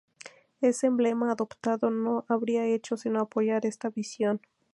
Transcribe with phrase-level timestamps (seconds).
[0.61, 4.41] El emblema adoptado no habría hecho sino apoyar esta visión.